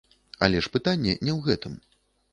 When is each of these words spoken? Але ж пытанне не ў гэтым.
Але 0.47 0.61
ж 0.67 0.71
пытанне 0.77 1.13
не 1.25 1.31
ў 1.37 1.39
гэтым. 1.49 1.73